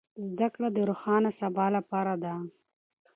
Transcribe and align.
زده 0.31 0.47
کړه 0.53 0.67
د 0.71 0.77
روښانه 0.89 1.29
سبا 1.39 1.65
لاره 1.73 2.15
ده. 2.23 2.33